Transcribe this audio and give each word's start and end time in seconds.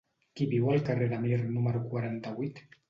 Qui 0.39 0.47
viu 0.53 0.71
al 0.71 0.81
carrer 0.89 1.11
de 1.13 1.21
Mir 1.27 1.39
número 1.45 1.87
quaranta-vuit? 1.95 2.69